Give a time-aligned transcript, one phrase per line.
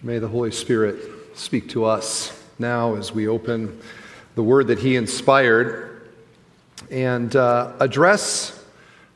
[0.00, 0.96] May the Holy Spirit
[1.34, 3.80] speak to us now as we open
[4.36, 6.08] the word that He inspired
[6.88, 8.64] and uh, address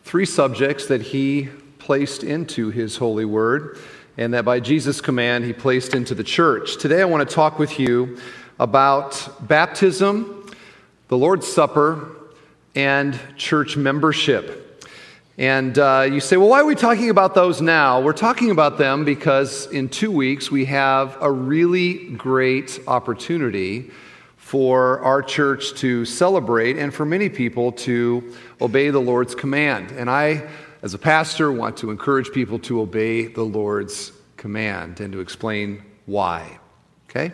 [0.02, 3.78] three subjects that He placed into His holy word
[4.18, 6.78] and that by Jesus' command He placed into the church.
[6.78, 8.18] Today I want to talk with you
[8.58, 10.50] about baptism,
[11.06, 12.10] the Lord's Supper,
[12.74, 14.71] and church membership.
[15.38, 18.00] And uh, you say, well, why are we talking about those now?
[18.00, 23.90] We're talking about them because in two weeks we have a really great opportunity
[24.36, 29.90] for our church to celebrate and for many people to obey the Lord's command.
[29.92, 30.46] And I,
[30.82, 35.82] as a pastor, want to encourage people to obey the Lord's command and to explain
[36.04, 36.58] why.
[37.08, 37.32] Okay?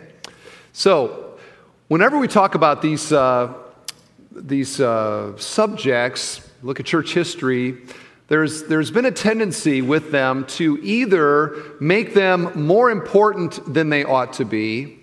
[0.71, 1.37] So,
[1.89, 3.53] whenever we talk about these, uh,
[4.31, 7.77] these uh, subjects, look at church history,
[8.27, 14.03] there's, there's been a tendency with them to either make them more important than they
[14.03, 14.99] ought to be,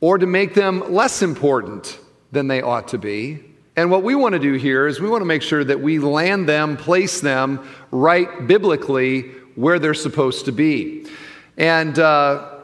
[0.00, 1.98] or to make them less important
[2.32, 3.44] than they ought to be.
[3.76, 5.98] And what we want to do here is we want to make sure that we
[5.98, 9.22] land them, place them right biblically
[9.54, 11.06] where they're supposed to be.
[11.56, 12.58] And uh,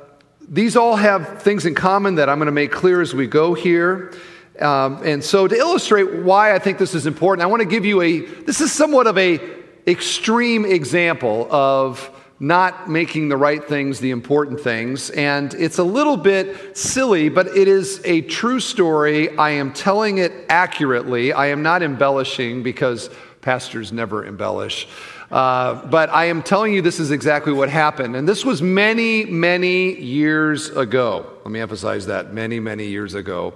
[0.49, 3.55] these all have things in common that I'm going to make clear as we go
[3.55, 4.13] here.
[4.61, 7.85] Um, and so, to illustrate why I think this is important, I want to give
[7.85, 9.41] you a, this is somewhat of a
[9.87, 15.11] extreme example of not making the right things the important things.
[15.11, 19.37] And it's a little bit silly, but it is a true story.
[19.37, 21.33] I am telling it accurately.
[21.33, 24.87] I am not embellishing because pastors never embellish.
[25.31, 28.17] Uh, but I am telling you this is exactly what happened.
[28.17, 31.27] And this was many, many years ago.
[31.45, 33.55] Let me emphasize that many, many years ago.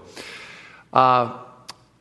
[0.93, 1.39] Uh,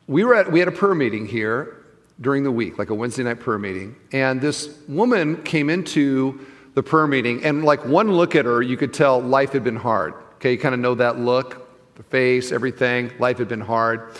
[0.06, 1.78] we, were at, we had a prayer meeting here
[2.20, 3.96] during the week, like a Wednesday night prayer meeting.
[4.12, 6.40] And this woman came into
[6.74, 9.76] the prayer meeting, and like one look at her, you could tell life had been
[9.76, 10.14] hard.
[10.36, 13.12] Okay, you kind of know that look, the face, everything.
[13.18, 14.14] Life had been hard.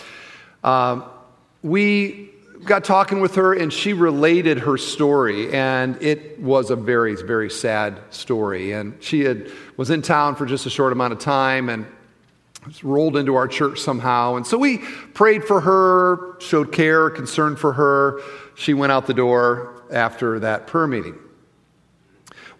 [0.63, 1.05] Um,
[1.63, 2.29] we
[2.63, 7.49] got talking with her, and she related her story, and it was a very, very
[7.49, 8.71] sad story.
[8.71, 11.87] And she had was in town for just a short amount of time, and
[12.83, 14.35] rolled into our church somehow.
[14.35, 14.79] And so we
[15.13, 18.21] prayed for her, showed care, concern for her.
[18.55, 21.17] She went out the door after that prayer meeting.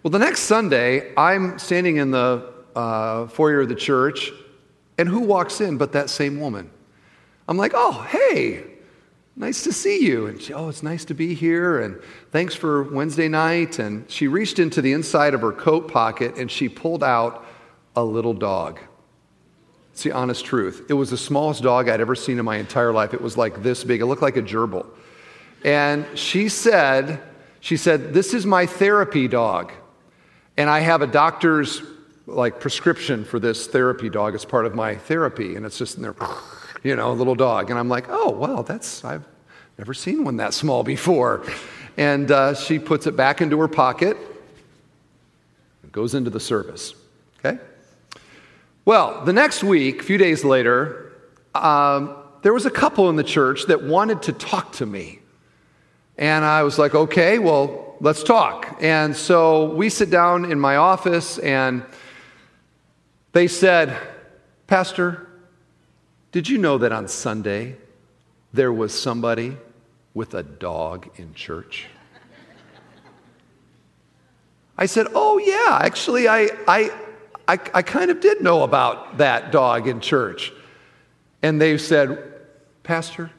[0.02, 4.30] Well, the next Sunday, I'm standing in the uh, foyer of the church,
[4.98, 6.70] and who walks in but that same woman?
[7.48, 8.64] I'm like, oh, hey,
[9.36, 10.26] nice to see you.
[10.26, 12.00] And she, oh, it's nice to be here, and
[12.30, 13.78] thanks for Wednesday night.
[13.78, 17.46] And she reached into the inside of her coat pocket and she pulled out
[17.96, 18.80] a little dog.
[19.94, 20.86] It's the honest truth.
[20.88, 23.14] It was the smallest dog I'd ever seen in my entire life.
[23.14, 24.00] It was like this big.
[24.00, 24.86] It looked like a gerbil.
[25.64, 27.22] And she said,
[27.60, 29.70] she said, "This is my therapy dog."
[30.56, 31.80] And I have a doctor's
[32.26, 36.02] like prescription for this therapy dog as part of my therapy and it's just in
[36.02, 36.16] there,
[36.82, 37.70] you know, a little dog.
[37.70, 39.24] And I'm like, "Oh, well, that's I've
[39.78, 41.44] never seen one that small before."
[41.96, 44.16] And uh, she puts it back into her pocket
[45.84, 46.94] and goes into the service.
[47.38, 47.60] Okay?
[48.86, 51.10] Well, the next week, a few days later,
[51.54, 55.20] um, there was a couple in the church that wanted to talk to me.
[56.18, 58.76] And I was like, okay, well, let's talk.
[58.82, 61.82] And so we sit down in my office, and
[63.32, 63.96] they said,
[64.66, 65.28] Pastor,
[66.30, 67.78] did you know that on Sunday
[68.52, 69.56] there was somebody
[70.12, 71.86] with a dog in church?
[74.76, 76.90] I said, Oh, yeah, actually, I, I,
[77.46, 80.52] I, I kind of did know about that dog in church.
[81.42, 82.32] And they said,
[82.82, 83.30] Pastor,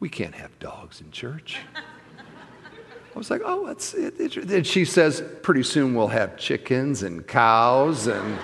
[0.00, 1.58] we can't have dogs in church.
[1.76, 4.36] I was like, oh, that's it.
[4.36, 8.38] And she says, pretty soon we'll have chickens and cows and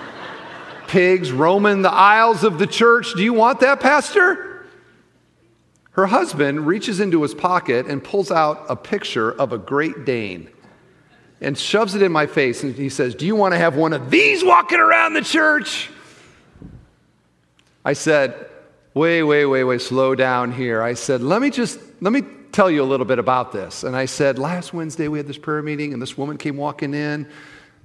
[0.87, 3.13] pigs roaming the aisles of the church.
[3.15, 4.65] Do you want that, Pastor?
[5.91, 10.49] Her husband reaches into his pocket and pulls out a picture of a Great Dane
[11.41, 12.63] and shoves it in my face.
[12.63, 15.89] And he says, Do you want to have one of these walking around the church?
[17.83, 18.47] I said,
[18.93, 20.81] Wait, wait, wait, wait, slow down here.
[20.81, 22.21] I said, Let me just, let me
[22.51, 23.83] tell you a little bit about this.
[23.83, 26.93] And I said, Last Wednesday we had this prayer meeting, and this woman came walking
[26.93, 27.27] in,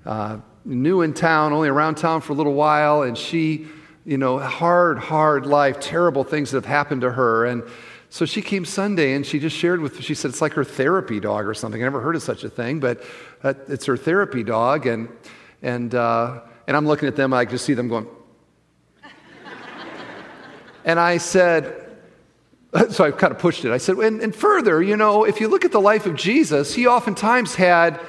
[0.04, 3.66] uh, new in town, only around town for a little while, and she,
[4.04, 7.46] you know, hard, hard life, terrible things that have happened to her.
[7.46, 7.62] And
[8.08, 11.20] so she came Sunday and she just shared with, she said it's like her therapy
[11.20, 11.82] dog or something.
[11.82, 13.02] I never heard of such a thing, but
[13.68, 14.86] it's her therapy dog.
[14.86, 15.08] And,
[15.62, 18.06] and, uh, and I'm looking at them, I just see them going.
[20.84, 21.86] and I said,
[22.90, 23.72] so I kind of pushed it.
[23.72, 26.74] I said, and, and further, you know, if you look at the life of Jesus,
[26.74, 28.00] he oftentimes had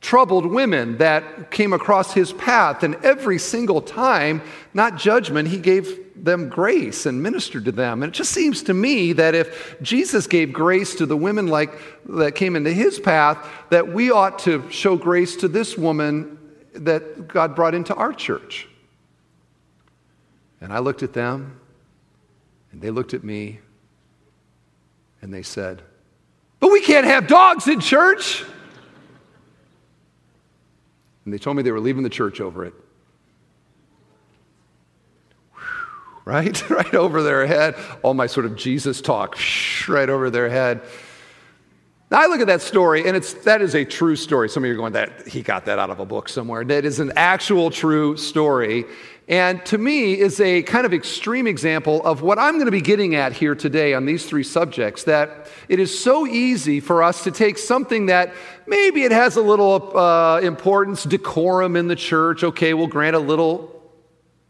[0.00, 2.82] troubled women that came across his path.
[2.82, 4.42] And every single time,
[4.72, 8.02] not judgment, he gave them grace and ministered to them.
[8.02, 11.78] And it just seems to me that if Jesus gave grace to the women like
[12.06, 16.38] that came into his path, that we ought to show grace to this woman
[16.74, 18.68] that God brought into our church.
[20.60, 21.58] And I looked at them,
[22.70, 23.60] and they looked at me,
[25.22, 25.82] and they said,
[26.58, 28.44] But we can't have dogs in church.
[31.24, 32.74] And they told me they were leaving the church over it.
[36.24, 36.70] Right?
[36.70, 37.76] right over their head.
[38.02, 39.38] All my sort of Jesus talk,
[39.88, 40.82] right over their head.
[42.10, 44.48] Now I look at that story, and it's that is a true story.
[44.48, 46.64] Some of you are going, that he got that out of a book somewhere.
[46.64, 48.84] That is an actual true story.
[49.30, 52.80] And to me is a kind of extreme example of what I'm going to be
[52.80, 55.04] getting at here today on these three subjects.
[55.04, 58.34] That it is so easy for us to take something that
[58.66, 62.42] maybe it has a little uh, importance, decorum in the church.
[62.42, 63.80] Okay, we'll grant a little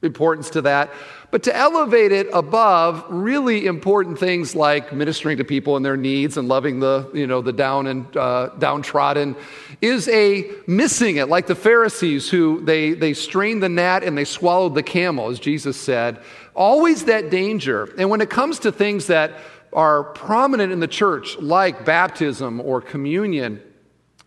[0.02, 0.90] importance to that
[1.30, 6.36] but to elevate it above really important things like ministering to people and their needs
[6.36, 9.36] and loving the, you know, the down and uh, downtrodden
[9.80, 14.24] is a missing it, like the Pharisees who they, they strained the gnat and they
[14.24, 16.20] swallowed the camel, as Jesus said.
[16.54, 17.92] Always that danger.
[17.96, 19.32] And when it comes to things that
[19.72, 23.62] are prominent in the church, like baptism or communion,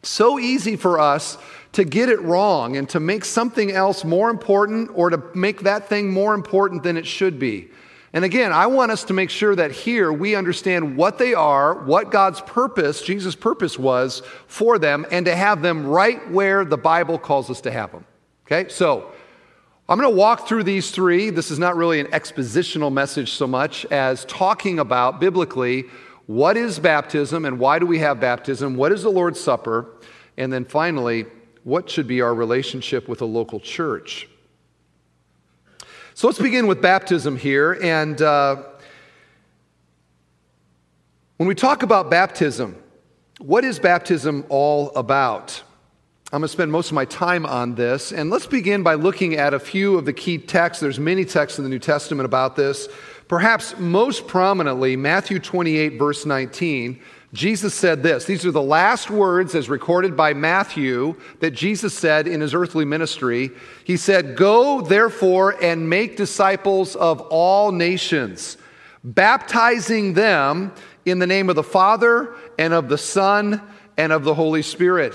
[0.04, 1.38] so easy for us
[1.74, 5.90] to get it wrong and to make something else more important or to make that
[5.90, 7.70] thing more important than it should be.
[8.14, 11.74] And again, I want us to make sure that here we understand what they are,
[11.74, 16.78] what God's purpose, Jesus' purpose was for them, and to have them right where the
[16.78, 18.06] Bible calls us to have them.
[18.46, 18.70] Okay?
[18.70, 19.12] So,
[19.90, 21.30] I'm going to walk through these three.
[21.30, 25.86] This is not really an expositional message so much as talking about biblically
[26.26, 28.78] what is baptism and why do we have baptism?
[28.78, 29.88] What is the Lord's Supper?
[30.38, 31.26] And then finally,
[31.64, 34.28] what should be our relationship with a local church?
[36.14, 37.78] So let's begin with baptism here.
[37.82, 38.64] And uh,
[41.38, 42.76] when we talk about baptism,
[43.40, 45.64] what is baptism all about?
[46.32, 48.12] I'm going to spend most of my time on this.
[48.12, 50.82] And let's begin by looking at a few of the key texts.
[50.82, 52.88] There's many texts in the New Testament about this.
[53.28, 57.02] Perhaps most prominently, Matthew 28, verse 19
[57.34, 58.26] Jesus said this.
[58.26, 62.86] These are the last words, as recorded by Matthew, that Jesus said in his earthly
[62.86, 63.50] ministry.
[63.84, 68.58] He said, Go therefore and make disciples of all nations,
[69.04, 70.74] baptizing them
[71.06, 73.62] in the name of the Father and of the Son
[73.98, 75.14] and of the Holy Spirit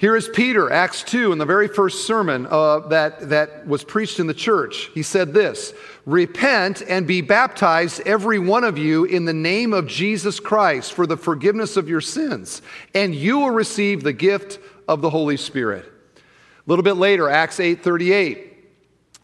[0.00, 4.18] here is Peter, Acts 2, in the very first sermon uh, that, that was preached
[4.18, 4.88] in the church.
[4.94, 5.74] He said this
[6.06, 11.06] Repent and be baptized, every one of you, in the name of Jesus Christ for
[11.06, 12.62] the forgiveness of your sins,
[12.94, 14.58] and you will receive the gift
[14.88, 15.84] of the Holy Spirit.
[16.16, 16.20] A
[16.66, 18.46] little bit later, Acts 8 38.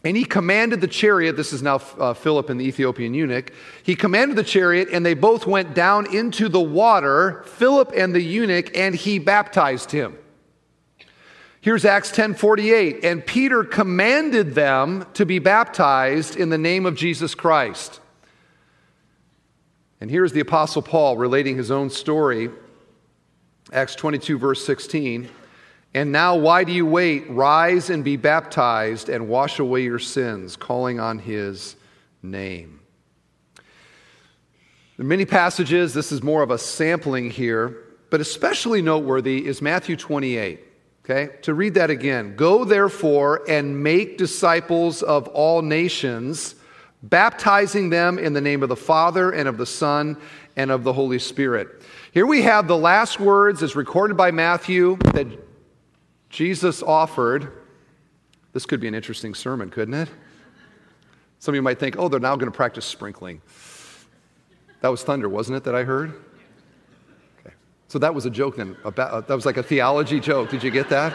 [0.03, 3.51] And he commanded the chariot, this is now uh, Philip and the Ethiopian eunuch.
[3.81, 8.21] He commanded the chariot, and they both went down into the water, Philip and the
[8.21, 10.15] eunuch, and he baptized him.
[11.67, 17.35] Here's Acts 10:48, and Peter commanded them to be baptized in the name of Jesus
[17.35, 17.99] Christ.
[19.99, 22.51] And here's the apostle Paul relating his own story.
[23.73, 25.27] Acts 22 verse 16.
[25.93, 27.29] And now why do you wait?
[27.29, 31.75] Rise and be baptized and wash away your sins, calling on his
[32.23, 32.79] name.
[34.95, 37.75] There are many passages, this is more of a sampling here,
[38.09, 40.61] but especially noteworthy is Matthew 28.
[41.09, 42.35] Okay, to read that again.
[42.35, 46.55] Go therefore and make disciples of all nations,
[47.01, 50.17] baptizing them in the name of the Father and of the Son
[50.57, 51.81] and of the Holy Spirit.
[52.11, 55.27] Here we have the last words as recorded by Matthew that
[56.29, 57.53] Jesus offered.
[58.51, 60.09] This could be an interesting sermon, couldn't it?
[61.39, 63.41] Some of you might think, oh, they're now going to practice sprinkling.
[64.81, 66.15] That was thunder, wasn't it, that I heard?
[67.87, 68.75] So that was a joke then.
[68.83, 70.49] Uh, that was like a theology joke.
[70.49, 71.13] Did you get that?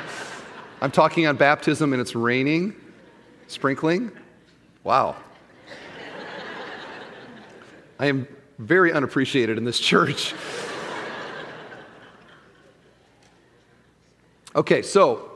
[0.81, 2.75] I'm talking on baptism and it's raining,
[3.47, 4.11] sprinkling.
[4.83, 5.17] Wow.
[7.99, 8.27] I am
[8.59, 10.35] very unappreciated in this church.
[14.57, 15.31] Okay, so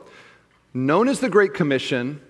[0.73, 2.21] known as the Great Commission,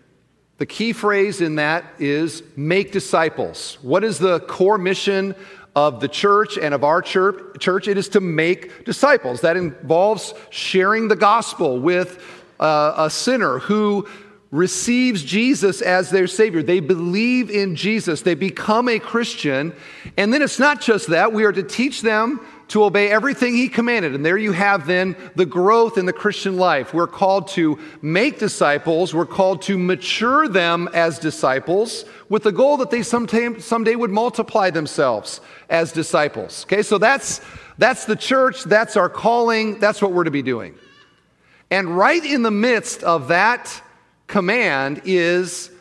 [0.57, 3.77] the key phrase in that is make disciples.
[3.81, 5.33] What is the core mission
[5.77, 9.41] of the church and of our church, church it is to make disciples.
[9.41, 12.19] That involves sharing the gospel with
[12.59, 14.07] uh, a sinner who
[14.51, 16.63] receives Jesus as their Savior.
[16.63, 18.21] They believe in Jesus.
[18.21, 19.73] They become a Christian.
[20.15, 22.39] And then it's not just that, we are to teach them
[22.69, 24.13] to obey everything He commanded.
[24.13, 26.93] And there you have then the growth in the Christian life.
[26.93, 32.77] We're called to make disciples, we're called to mature them as disciples with the goal
[32.77, 35.39] that they sometime, someday would multiply themselves
[35.69, 36.65] as disciples.
[36.65, 37.39] Okay, so that's,
[37.77, 40.75] that's the church, that's our calling, that's what we're to be doing.
[41.71, 43.81] And right in the midst of that
[44.27, 45.71] command is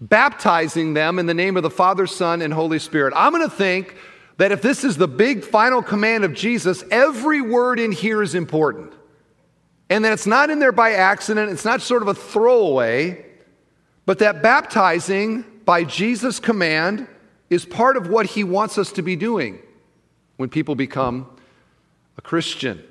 [0.00, 3.12] baptizing them in the name of the Father, Son, and Holy Spirit.
[3.14, 3.96] I'm going to think
[4.38, 8.34] that if this is the big final command of Jesus, every word in here is
[8.34, 8.94] important.
[9.90, 13.26] And that it's not in there by accident, it's not sort of a throwaway,
[14.06, 17.06] but that baptizing by Jesus' command
[17.50, 19.58] is part of what he wants us to be doing
[20.36, 21.28] when people become
[22.16, 22.82] a Christian.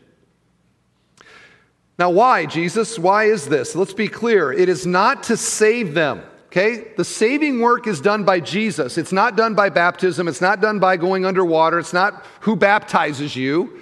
[1.99, 2.97] Now, why, Jesus?
[2.97, 3.75] Why is this?
[3.75, 4.53] Let's be clear.
[4.53, 6.23] It is not to save them.
[6.47, 6.93] Okay?
[6.95, 8.97] The saving work is done by Jesus.
[8.97, 10.29] It's not done by baptism.
[10.29, 11.77] It's not done by going underwater.
[11.77, 13.81] It's not who baptizes you.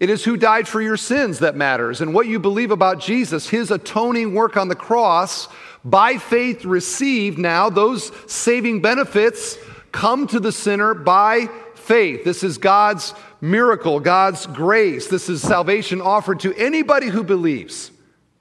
[0.00, 3.48] It is who died for your sins that matters and what you believe about Jesus,
[3.48, 5.48] his atoning work on the cross,
[5.84, 9.58] by faith received now, those saving benefits
[9.92, 12.24] come to the sinner by faith.
[12.24, 15.08] This is God's miracle, God's grace.
[15.08, 17.90] This is salvation offered to anybody who believes.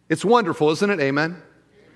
[0.10, 1.00] It's wonderful, isn't it?
[1.00, 1.42] Amen?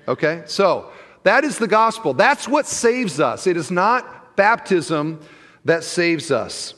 [0.08, 0.92] Okay, so
[1.24, 2.14] that is the gospel.
[2.14, 3.48] That's what saves us.
[3.48, 5.22] It is not baptism
[5.66, 6.74] that saves us.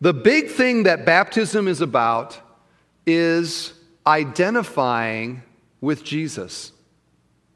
[0.00, 2.38] The big thing that baptism is about
[3.06, 3.72] is
[4.06, 5.42] identifying
[5.80, 6.72] with Jesus.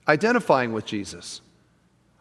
[0.08, 1.42] Identifying with Jesus.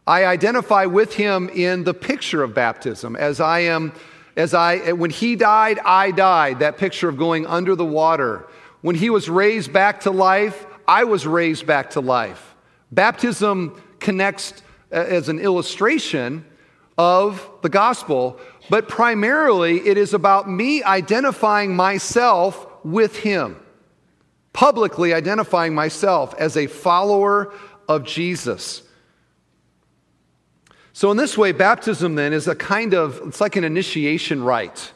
[0.06, 3.94] I identify with him in the picture of baptism as I am
[4.40, 6.60] as I, when he died, I died.
[6.60, 8.48] That picture of going under the water.
[8.80, 12.56] When he was raised back to life, I was raised back to life.
[12.90, 14.54] Baptism connects
[14.94, 16.46] uh, as an illustration
[16.98, 23.58] of the gospel, but primarily it is about me identifying myself with him,
[24.54, 27.54] publicly identifying myself as a follower
[27.90, 28.84] of Jesus.
[31.00, 34.92] So, in this way, baptism then is a kind of, it's like an initiation rite.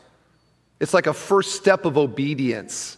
[0.81, 2.97] It's like a first step of obedience.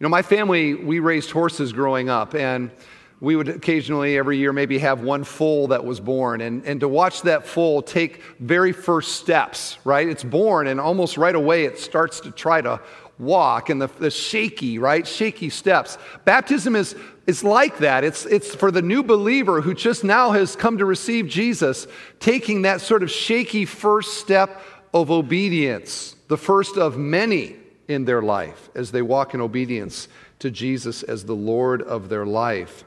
[0.00, 2.72] You know, my family, we raised horses growing up, and
[3.20, 6.40] we would occasionally, every year, maybe have one foal that was born.
[6.40, 10.08] And, and to watch that foal take very first steps, right?
[10.08, 12.80] It's born, and almost right away it starts to try to
[13.22, 15.06] walk and the, the shaky, right?
[15.06, 15.96] Shaky steps.
[16.24, 16.94] Baptism is,
[17.26, 18.04] is like that.
[18.04, 21.86] It's, it's for the new believer who just now has come to receive Jesus,
[22.20, 24.60] taking that sort of shaky first step
[24.92, 27.56] of obedience, the first of many
[27.88, 32.26] in their life as they walk in obedience to Jesus as the Lord of their
[32.26, 32.84] life.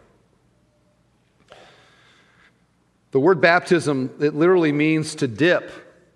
[3.12, 5.72] The word baptism, it literally means to dip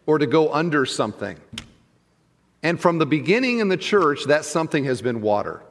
[0.05, 1.37] or to go under something.
[2.61, 5.61] And from the beginning in the church, that something has been water.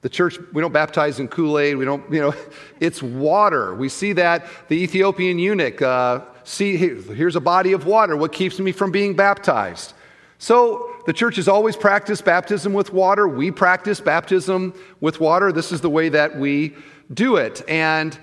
[0.00, 1.76] The church, we don't baptize in Kool Aid.
[1.76, 2.34] We don't, you know,
[2.80, 3.74] it's water.
[3.74, 8.16] We see that the Ethiopian eunuch, uh, see, here's a body of water.
[8.16, 9.94] What keeps me from being baptized?
[10.38, 13.26] So the church has always practiced baptism with water.
[13.26, 15.50] We practice baptism with water.
[15.50, 16.76] This is the way that we
[17.12, 17.62] do it.
[17.68, 18.16] And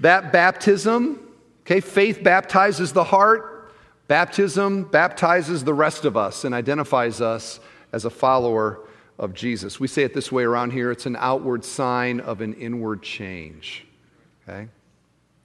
[0.00, 1.18] that baptism,
[1.62, 3.55] okay, faith baptizes the heart,
[4.08, 7.60] Baptism baptizes the rest of us and identifies us
[7.92, 8.80] as a follower
[9.18, 9.80] of Jesus.
[9.80, 13.86] We say it this way around here it's an outward sign of an inward change.
[14.48, 14.68] Okay?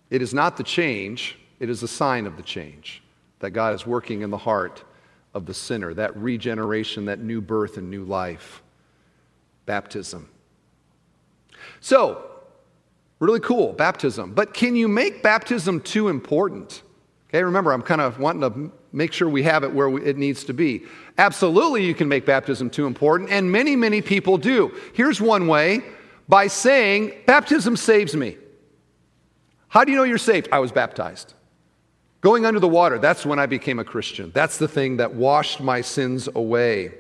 [0.10, 3.02] It is not the change, it is a sign of the change
[3.40, 4.84] that God is working in the heart
[5.34, 8.62] of the sinner, that regeneration, that new birth and new life.
[9.66, 10.30] Baptism.
[11.80, 12.30] So,
[13.20, 14.34] really cool, baptism.
[14.34, 16.84] But can you make baptism too important?
[17.32, 20.44] Okay, remember, I'm kind of wanting to make sure we have it where it needs
[20.44, 20.84] to be.
[21.18, 24.78] Absolutely, you can make baptism too important, and many, many people do.
[24.94, 25.82] Here's one way
[26.28, 28.36] by saying, Baptism saves me.
[29.70, 30.50] How do you know you're saved?
[30.52, 31.34] I was baptized.
[32.20, 34.32] Going under the water, that's when I became a Christian.
[34.34, 36.96] That's the thing that washed my sins away.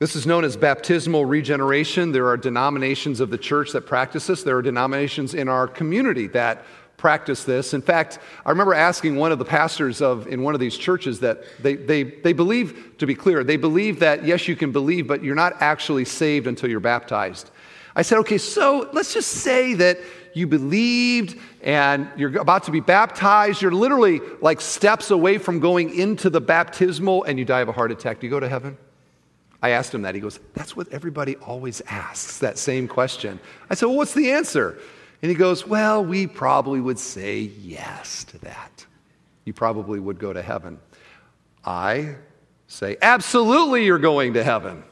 [0.00, 2.10] This is known as baptismal regeneration.
[2.10, 4.42] There are denominations of the church that practice this.
[4.42, 6.64] There are denominations in our community that
[6.96, 7.74] practice this.
[7.74, 11.20] In fact, I remember asking one of the pastors of in one of these churches
[11.20, 15.06] that they, they, they believe, to be clear, they believe that yes, you can believe,
[15.06, 17.50] but you're not actually saved until you're baptized.
[17.94, 19.98] I said, okay, so let's just say that
[20.34, 23.62] you believed and you're about to be baptized.
[23.62, 27.72] You're literally like steps away from going into the baptismal and you die of a
[27.72, 28.20] heart attack.
[28.20, 28.76] Do you go to heaven?
[29.62, 30.14] I asked him that.
[30.14, 33.40] He goes, That's what everybody always asks, that same question.
[33.70, 34.78] I said, Well, what's the answer?
[35.22, 38.86] And he goes, Well, we probably would say yes to that.
[39.44, 40.78] You probably would go to heaven.
[41.64, 42.16] I
[42.66, 44.82] say, Absolutely, you're going to heaven.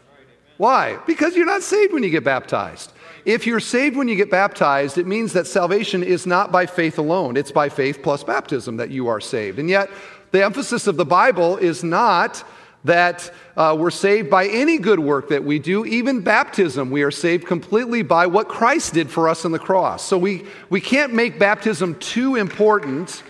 [0.57, 0.99] Why?
[1.07, 2.93] Because you're not saved when you get baptized.
[3.25, 6.99] If you're saved when you get baptized, it means that salvation is not by faith
[6.99, 7.37] alone.
[7.37, 9.59] It's by faith plus baptism that you are saved.
[9.59, 9.91] And yet,
[10.31, 12.45] the emphasis of the Bible is not
[12.85, 16.91] that uh, we're saved by any good work that we do, even baptism.
[16.91, 20.05] We are saved completely by what Christ did for us on the cross.
[20.05, 23.23] So we, we can't make baptism too important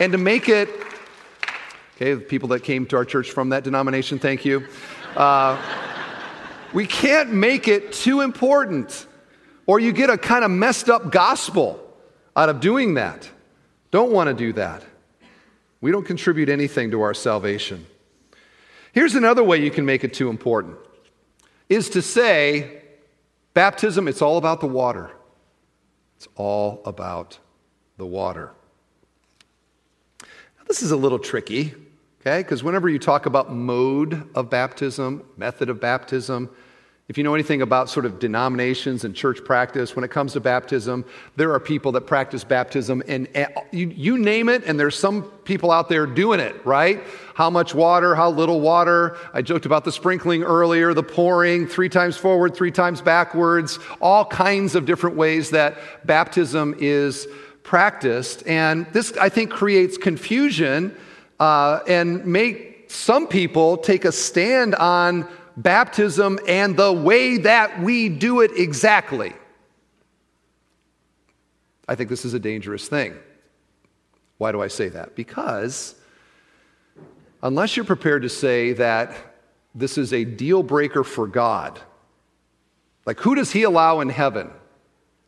[0.00, 0.68] and to make it,
[1.96, 4.66] okay, the people that came to our church from that denomination, thank you.
[5.16, 5.60] Uh,
[6.72, 9.06] we can't make it too important,
[9.66, 11.80] or you get a kind of messed up gospel
[12.36, 13.28] out of doing that.
[13.90, 14.84] Don't want to do that.
[15.80, 17.86] We don't contribute anything to our salvation.
[18.98, 20.76] Here's another way you can make it too important
[21.68, 22.82] is to say
[23.54, 25.12] baptism it's all about the water.
[26.16, 27.38] It's all about
[27.96, 28.50] the water.
[30.20, 31.76] Now, this is a little tricky,
[32.20, 32.42] okay?
[32.42, 36.50] Because whenever you talk about mode of baptism, method of baptism,
[37.08, 40.40] if you know anything about sort of denominations and church practice, when it comes to
[40.40, 43.26] baptism, there are people that practice baptism, and
[43.72, 47.02] you, you, name it, and there's some people out there doing it, right?
[47.34, 49.16] How much water, how little water.
[49.32, 54.26] I joked about the sprinkling earlier, the pouring, three times forward, three times backwards, all
[54.26, 57.26] kinds of different ways that baptism is
[57.62, 58.46] practiced.
[58.46, 60.94] And this, I think, creates confusion
[61.40, 65.26] uh, and make some people take a stand on
[65.62, 69.34] baptism and the way that we do it exactly.
[71.88, 73.14] I think this is a dangerous thing.
[74.36, 75.16] Why do I say that?
[75.16, 75.94] Because
[77.42, 79.16] unless you're prepared to say that
[79.74, 81.80] this is a deal breaker for God,
[83.04, 84.50] like who does He allow in heaven?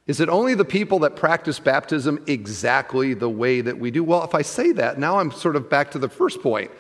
[0.07, 4.05] Is it only the people that practice baptism exactly the way that we do?
[4.05, 6.71] Well, if I say that, now I'm sort of back to the first point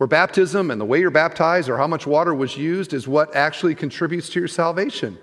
[0.00, 3.36] where baptism and the way you're baptized or how much water was used is what
[3.36, 5.18] actually contributes to your salvation.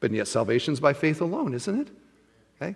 [0.00, 1.88] But yet, salvation's by faith alone, isn't it?
[2.56, 2.74] Okay?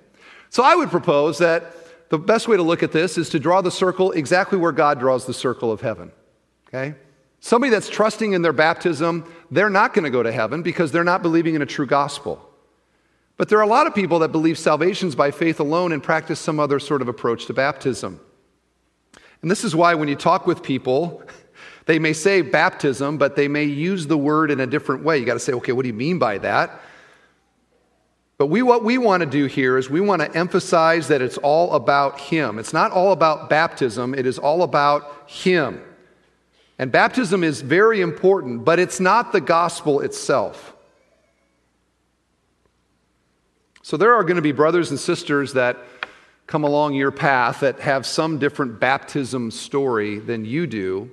[0.50, 3.62] So I would propose that the best way to look at this is to draw
[3.62, 6.12] the circle exactly where God draws the circle of heaven.
[6.68, 6.94] Okay?
[7.40, 11.04] Somebody that's trusting in their baptism, they're not going to go to heaven because they're
[11.04, 12.46] not believing in a true gospel.
[13.38, 16.38] But there are a lot of people that believe salvation's by faith alone and practice
[16.38, 18.20] some other sort of approach to baptism.
[19.40, 21.22] And this is why when you talk with people,
[21.86, 25.18] they may say baptism, but they may use the word in a different way.
[25.18, 26.80] You got to say, okay, what do you mean by that?
[28.38, 31.38] But we, what we want to do here is we want to emphasize that it's
[31.38, 32.58] all about Him.
[32.58, 35.80] It's not all about baptism, it is all about Him.
[36.78, 40.74] And baptism is very important, but it's not the gospel itself.
[43.82, 45.78] So there are going to be brothers and sisters that
[46.46, 51.10] come along your path that have some different baptism story than you do.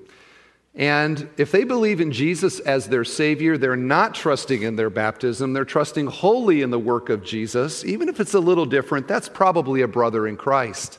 [0.76, 5.54] And if they believe in Jesus as their Savior, they're not trusting in their baptism.
[5.54, 7.86] They're trusting wholly in the work of Jesus.
[7.86, 10.98] Even if it's a little different, that's probably a brother in Christ.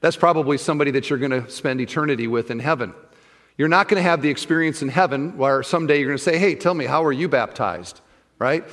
[0.00, 2.92] That's probably somebody that you're going to spend eternity with in heaven.
[3.56, 6.38] You're not going to have the experience in heaven where someday you're going to say,
[6.38, 8.00] Hey, tell me, how are you baptized?
[8.38, 8.64] Right?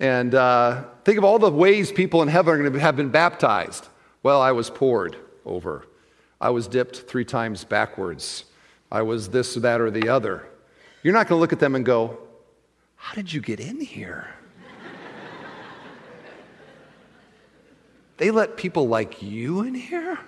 [0.00, 3.10] And uh, think of all the ways people in heaven are going to have been
[3.10, 3.86] baptized.
[4.22, 5.86] Well, I was poured over,
[6.38, 8.44] I was dipped three times backwards.
[8.90, 10.48] I was this, that, or the other.
[11.02, 12.18] You're not going to look at them and go,
[12.96, 14.28] How did you get in here?
[18.16, 20.18] they let people like you in here?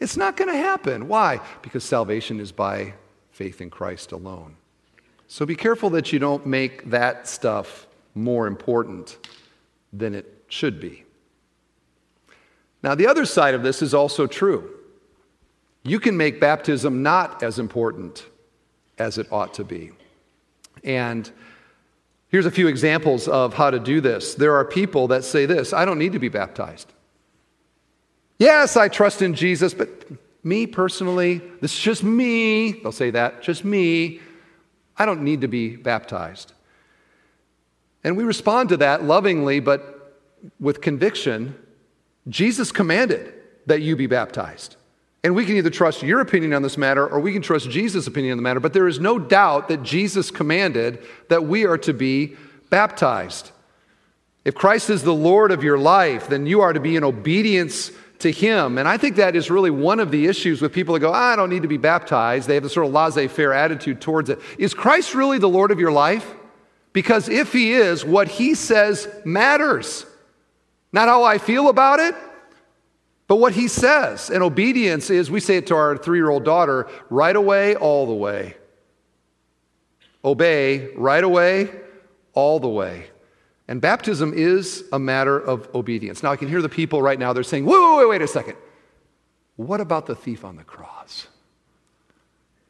[0.00, 1.08] It's not going to happen.
[1.08, 1.40] Why?
[1.60, 2.94] Because salvation is by
[3.32, 4.56] faith in Christ alone.
[5.28, 9.18] So be careful that you don't make that stuff more important
[9.92, 11.04] than it should be.
[12.82, 14.79] Now, the other side of this is also true.
[15.82, 18.26] You can make baptism not as important
[18.98, 19.92] as it ought to be.
[20.84, 21.30] And
[22.28, 24.34] here's a few examples of how to do this.
[24.34, 26.92] There are people that say this I don't need to be baptized.
[28.38, 29.88] Yes, I trust in Jesus, but
[30.42, 32.72] me personally, this is just me.
[32.72, 34.20] They'll say that, just me.
[34.96, 36.52] I don't need to be baptized.
[38.02, 40.16] And we respond to that lovingly, but
[40.58, 41.54] with conviction.
[42.28, 43.32] Jesus commanded
[43.66, 44.76] that you be baptized.
[45.22, 48.06] And we can either trust your opinion on this matter or we can trust Jesus'
[48.06, 48.60] opinion on the matter.
[48.60, 52.36] But there is no doubt that Jesus commanded that we are to be
[52.70, 53.50] baptized.
[54.44, 57.90] If Christ is the Lord of your life, then you are to be in obedience
[58.20, 58.78] to Him.
[58.78, 61.32] And I think that is really one of the issues with people that go, ah,
[61.32, 62.48] I don't need to be baptized.
[62.48, 64.38] They have this sort of laissez faire attitude towards it.
[64.58, 66.34] Is Christ really the Lord of your life?
[66.92, 70.06] Because if He is, what He says matters.
[70.92, 72.14] Not how I feel about it,
[73.30, 74.28] but what He says.
[74.28, 78.04] And obedience is, we say it to our three year old daughter, right away, all
[78.06, 78.56] the way.
[80.24, 81.70] Obey right away,
[82.32, 83.06] all the way.
[83.68, 86.24] And baptism is a matter of obedience.
[86.24, 88.56] Now, I can hear the people right now, they're saying, wait, wait, wait, a second.
[89.54, 91.28] What about the thief on the cross?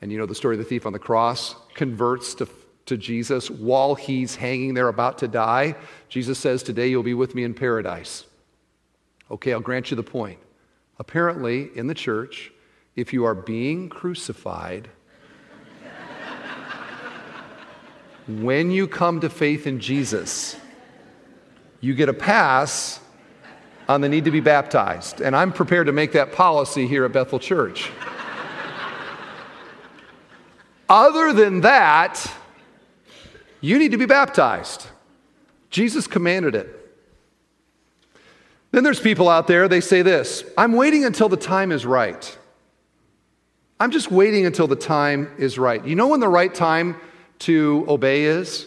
[0.03, 2.46] And you know the story of the thief on the cross converts to,
[2.85, 5.75] to Jesus while he's hanging there about to die.
[6.11, 8.27] Jesus says, Today you'll be with me in paradise.
[9.31, 10.38] Okay, I'll grant you the point.
[11.00, 12.52] Apparently, in the church,
[12.94, 14.90] if you are being crucified,
[18.28, 20.56] when you come to faith in Jesus,
[21.80, 23.00] you get a pass
[23.88, 25.22] on the need to be baptized.
[25.22, 27.90] And I'm prepared to make that policy here at Bethel Church.
[30.86, 32.30] Other than that,
[33.62, 34.86] you need to be baptized.
[35.70, 36.79] Jesus commanded it.
[38.72, 42.38] Then there's people out there, they say this I'm waiting until the time is right.
[43.78, 45.85] I'm just waiting until the time is right.
[45.85, 46.96] You know when the right time
[47.40, 48.66] to obey is?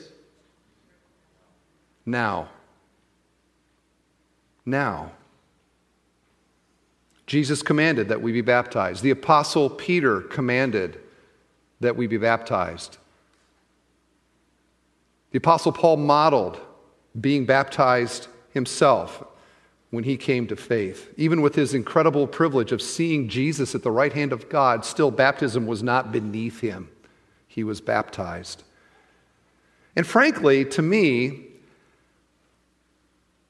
[2.05, 2.49] Now
[4.65, 5.11] now.
[7.25, 9.01] Jesus commanded that we be baptized.
[9.01, 10.99] The Apostle Peter commanded
[11.79, 12.97] that we be baptized.
[15.31, 16.59] The Apostle Paul modeled
[17.19, 19.23] being baptized himself
[19.93, 21.13] when he came to faith.
[21.17, 25.11] Even with his incredible privilege of seeing Jesus at the right hand of God, still
[25.11, 26.89] baptism was not beneath him.
[27.47, 28.63] He was baptized.
[29.95, 31.41] And frankly, to me,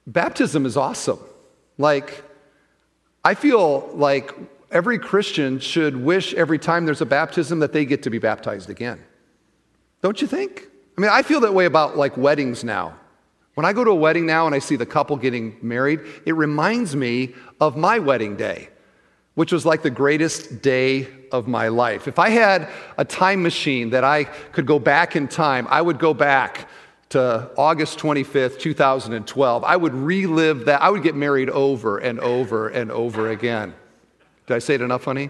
[0.05, 1.19] baptism is awesome.
[1.77, 2.25] Like,
[3.23, 4.35] I feel like
[4.69, 8.69] every Christian should wish every time there's a baptism that they get to be baptized
[8.69, 9.01] again.
[10.01, 10.67] Don't you think?
[10.97, 12.99] I mean, I feel that way about like weddings now.
[13.55, 16.33] When I go to a wedding now and I see the couple getting married, it
[16.33, 18.69] reminds me of my wedding day,
[19.35, 22.07] which was like the greatest day of my life.
[22.07, 25.99] If I had a time machine that I could go back in time, I would
[25.99, 26.67] go back
[27.09, 30.81] to August 25th, 2012, I would relive that.
[30.81, 33.75] I would get married over and over and over again.
[34.47, 35.29] Did I say it enough, honey?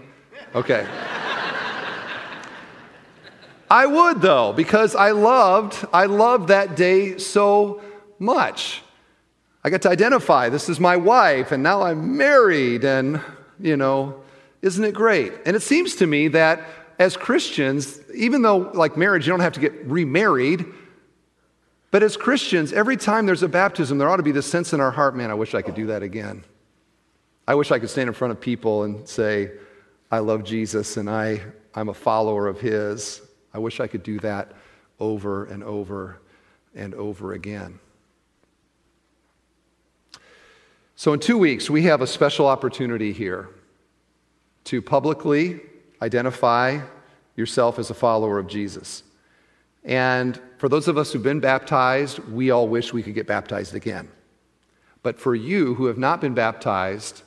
[0.54, 0.86] Okay.
[3.70, 7.82] I would though, because I loved, I loved that day so
[8.24, 8.82] much.
[9.62, 13.20] I got to identify this is my wife, and now I'm married, and
[13.58, 14.22] you know,
[14.62, 15.32] isn't it great?
[15.46, 16.64] And it seems to me that
[16.98, 20.64] as Christians, even though like marriage, you don't have to get remarried,
[21.90, 24.80] but as Christians, every time there's a baptism, there ought to be this sense in
[24.80, 26.44] our heart man, I wish I could do that again.
[27.46, 29.52] I wish I could stand in front of people and say,
[30.10, 31.40] I love Jesus and I,
[31.74, 33.20] I'm a follower of his.
[33.52, 34.52] I wish I could do that
[34.98, 36.20] over and over
[36.74, 37.78] and over again.
[40.96, 43.48] So, in two weeks, we have a special opportunity here
[44.64, 45.60] to publicly
[46.00, 46.80] identify
[47.34, 49.02] yourself as a follower of Jesus.
[49.84, 53.74] And for those of us who've been baptized, we all wish we could get baptized
[53.74, 54.08] again.
[55.02, 57.22] But for you who have not been baptized,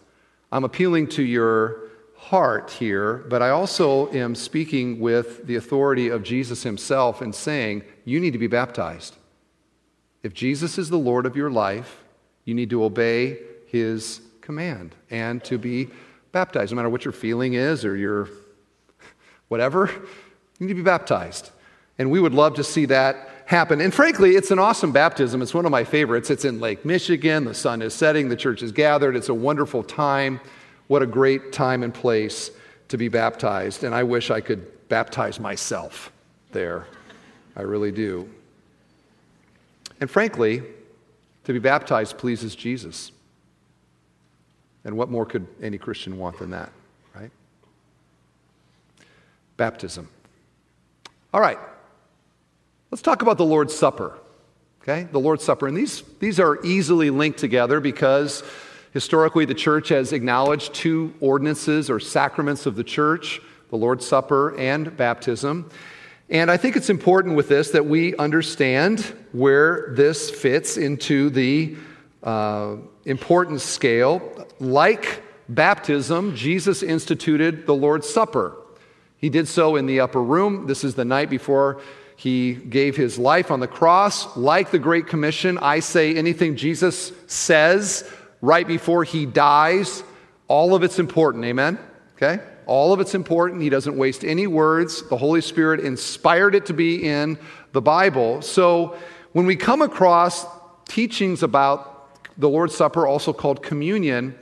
[0.50, 6.24] I'm appealing to your heart here, but I also am speaking with the authority of
[6.24, 9.18] Jesus himself and saying, you need to be baptized.
[10.24, 12.04] If Jesus is the Lord of your life,
[12.46, 15.90] you need to obey his command and to be
[16.32, 16.72] baptized.
[16.72, 18.30] No matter what your feeling is or your
[19.48, 19.90] whatever,
[20.60, 21.52] you need to be baptized.
[22.00, 23.82] And we would love to see that happen.
[23.82, 25.42] And frankly, it's an awesome baptism.
[25.42, 26.30] It's one of my favorites.
[26.30, 27.46] It's in Lake Michigan.
[27.46, 29.16] The sun is setting, the church is gathered.
[29.16, 30.40] It's a wonderful time.
[30.88, 32.52] What a great time and place
[32.90, 33.84] to be baptized.
[33.84, 36.12] And I wish I could baptize myself
[36.52, 36.88] there.
[37.56, 38.30] I really do.
[40.00, 40.62] And frankly,
[41.46, 43.12] to be baptized pleases Jesus.
[44.84, 46.72] And what more could any Christian want than that,
[47.16, 47.32] right?
[49.58, 50.08] Baptism.
[51.34, 51.60] All right.
[52.92, 54.18] Let's talk about the Lord's Supper.
[54.82, 55.04] Okay?
[55.12, 55.68] The Lord's Supper.
[55.68, 58.44] And these, these are easily linked together because
[58.94, 64.58] historically the church has acknowledged two ordinances or sacraments of the church the Lord's Supper
[64.58, 65.70] and baptism.
[66.30, 69.00] And I think it's important with this that we understand
[69.32, 71.76] where this fits into the
[72.24, 74.22] uh, importance scale.
[74.60, 78.56] Like baptism, Jesus instituted the Lord's Supper.
[79.18, 80.68] He did so in the upper room.
[80.68, 81.82] This is the night before
[82.16, 84.36] he gave his life on the cross.
[84.38, 88.10] Like the Great Commission, I say anything Jesus says
[88.42, 90.04] right before he dies,
[90.48, 91.80] All of it's important, amen?
[92.16, 92.44] Okay?
[92.66, 93.62] All of it's important.
[93.62, 95.08] He doesn't waste any words.
[95.10, 97.40] The Holy Spirit inspired it to be in
[97.72, 98.42] the Bible.
[98.42, 98.98] So
[99.32, 100.46] when we come across
[100.88, 101.97] teachings about
[102.38, 104.36] the Lord's Supper, also called communion,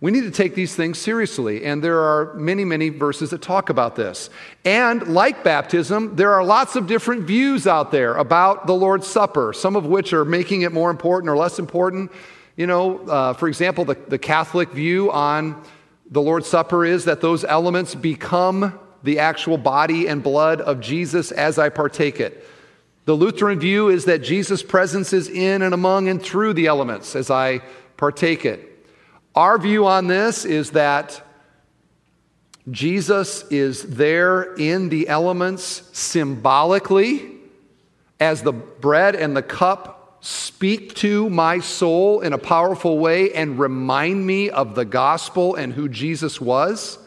[0.00, 3.70] we need to take these things seriously, and there are many, many verses that talk
[3.70, 4.28] about this.
[4.64, 9.54] And like baptism, there are lots of different views out there about the Lord's Supper,
[9.54, 12.12] some of which are making it more important or less important.
[12.56, 15.62] You know, uh, for example, the, the Catholic view on
[16.10, 21.32] the Lord's Supper is that those elements become the actual body and blood of Jesus
[21.32, 22.46] as I partake it.
[23.06, 27.14] The Lutheran view is that Jesus' presence is in and among and through the elements
[27.14, 27.60] as I
[27.96, 28.84] partake it.
[29.34, 31.22] Our view on this is that
[32.68, 37.32] Jesus is there in the elements symbolically
[38.18, 43.60] as the bread and the cup speak to my soul in a powerful way and
[43.60, 46.98] remind me of the gospel and who Jesus was.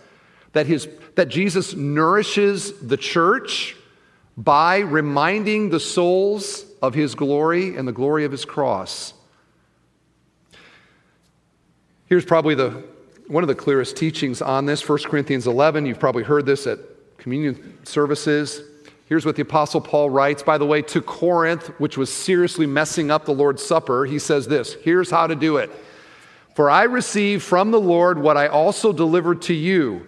[0.54, 3.76] That, his, that Jesus nourishes the church
[4.40, 9.14] by reminding the souls of his glory and the glory of his cross.
[12.06, 12.86] Here's probably the,
[13.28, 15.86] one of the clearest teachings on this 1 Corinthians 11.
[15.86, 16.80] You've probably heard this at
[17.18, 18.62] communion services.
[19.08, 23.12] Here's what the Apostle Paul writes, by the way, to Corinth, which was seriously messing
[23.12, 24.06] up the Lord's Supper.
[24.06, 25.70] He says this Here's how to do it.
[26.56, 30.08] For I received from the Lord what I also delivered to you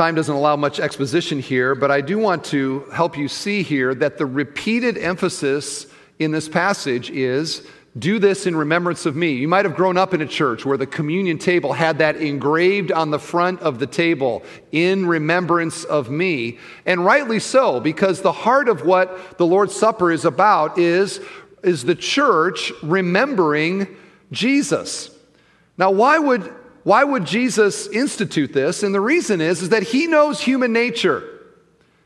[0.00, 3.94] Time doesn't allow much exposition here, but I do want to help you see here
[3.96, 7.66] that the repeated emphasis in this passage is
[7.98, 9.32] do this in remembrance of me.
[9.32, 12.90] You might have grown up in a church where the communion table had that engraved
[12.90, 16.58] on the front of the table in remembrance of me.
[16.86, 21.20] And rightly so, because the heart of what the Lord's Supper is about is,
[21.62, 23.86] is the church remembering
[24.32, 25.10] Jesus.
[25.76, 26.50] Now, why would,
[26.82, 28.82] why would Jesus institute this?
[28.82, 31.22] And the reason is, is that he knows human nature.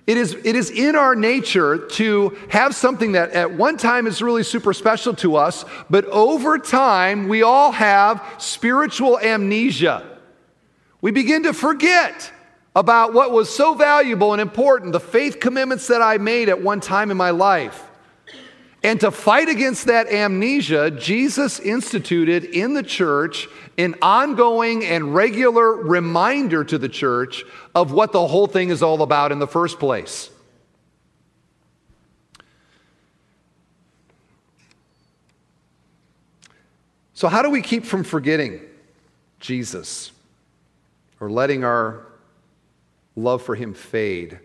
[0.07, 4.21] It is, it is in our nature to have something that at one time is
[4.21, 10.05] really super special to us, but over time we all have spiritual amnesia.
[11.01, 12.31] We begin to forget
[12.77, 16.81] about what was so valuable and important, the faith commitments that I made at one
[16.81, 17.83] time in my life.
[18.85, 25.73] And to fight against that amnesia, Jesus instituted in the church an ongoing and regular
[25.73, 27.44] reminder to the church
[27.75, 30.29] of what the whole thing is all about in the first place.
[37.14, 38.61] So, how do we keep from forgetting
[39.40, 40.12] Jesus
[41.20, 42.05] or letting our
[43.16, 44.40] love for him fade?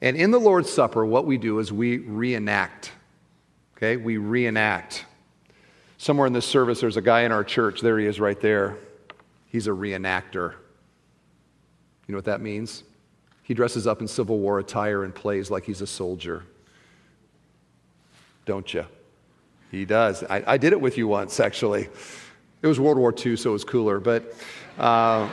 [0.00, 2.92] And in the Lord's Supper, what we do is we reenact
[3.78, 5.04] Okay, we reenact.
[5.98, 7.80] Somewhere in this service, there's a guy in our church.
[7.80, 8.76] There he is right there.
[9.46, 10.54] He's a reenactor.
[12.08, 12.82] You know what that means?
[13.44, 16.42] He dresses up in Civil War attire and plays like he's a soldier.
[18.46, 18.84] Don't you?
[19.70, 20.24] He does.
[20.24, 21.88] I, I did it with you once, actually.
[22.62, 24.34] It was World War II, so it was cooler, but.
[24.76, 25.30] Uh,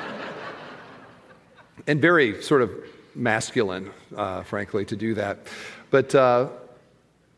[1.87, 2.69] and very sort of
[3.15, 5.47] masculine, uh, frankly, to do that.
[5.89, 6.49] But uh,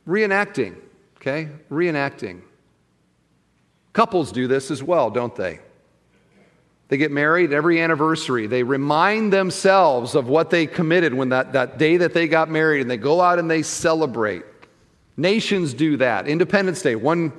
[0.05, 0.75] reenacting
[1.17, 1.49] okay?
[1.69, 2.41] Reenacting.
[3.93, 5.59] Couples do this as well, don't they?
[6.89, 8.47] They get married every anniversary.
[8.47, 12.81] They remind themselves of what they committed when that, that day that they got married,
[12.81, 14.43] and they go out and they celebrate.
[15.17, 16.27] Nations do that.
[16.27, 17.33] Independence Day, one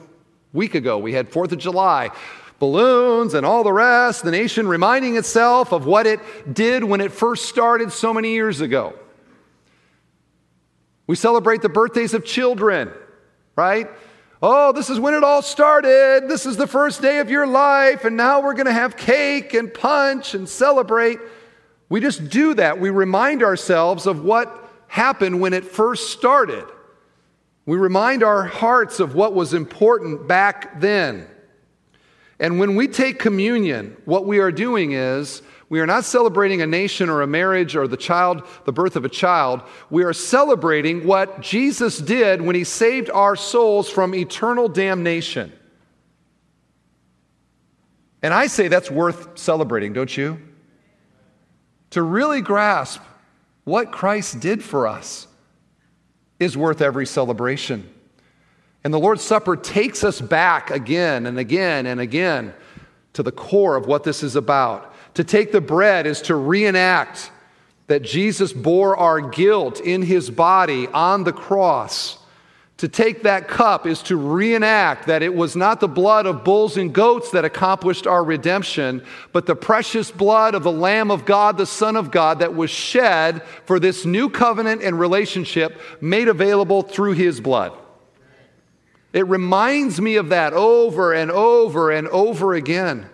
[0.52, 2.10] week ago, we had Fourth of July,
[2.58, 6.20] balloons and all the rest, the nation reminding itself of what it
[6.52, 8.94] did when it first started so many years ago.
[11.06, 12.90] We celebrate the birthdays of children
[13.59, 13.90] right?
[14.40, 16.29] Oh, this is when it all started.
[16.29, 19.53] This is the first day of your life, and now we're going to have cake
[19.53, 21.18] and punch and celebrate.
[21.88, 22.79] We just do that.
[22.79, 26.64] We remind ourselves of what happened when it first started.
[27.66, 31.27] We remind our hearts of what was important back then.
[32.38, 36.66] And when we take communion, what we are doing is we are not celebrating a
[36.66, 39.62] nation or a marriage or the child, the birth of a child.
[39.90, 45.52] We are celebrating what Jesus did when he saved our souls from eternal damnation.
[48.22, 50.40] And I say that's worth celebrating, don't you?
[51.90, 53.00] To really grasp
[53.64, 55.26] what Christ did for us
[56.40, 57.88] is worth every celebration.
[58.85, 62.54] And the Lord's Supper takes us back again and again and again
[63.12, 64.94] to the core of what this is about.
[65.18, 67.33] To take the bread is to reenact
[67.88, 72.18] that Jesus bore our guilt in his body on the cross.
[72.76, 76.76] To take that cup is to reenact that it was not the blood of bulls
[76.76, 79.02] and goats that accomplished our redemption,
[79.33, 82.70] but the precious blood of the Lamb of God, the Son of God, that was
[82.70, 87.72] shed for this new covenant and relationship made available through his blood.
[89.12, 93.11] It reminds me of that over and over and over again.